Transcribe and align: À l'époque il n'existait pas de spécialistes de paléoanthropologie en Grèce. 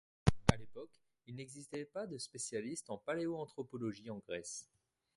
À 0.51 0.57
l'époque 0.57 0.99
il 1.27 1.35
n'existait 1.35 1.85
pas 1.85 2.07
de 2.07 2.17
spécialistes 2.17 2.89
de 2.89 2.95
paléoanthropologie 3.05 4.09
en 4.09 4.17
Grèce. 4.17 4.67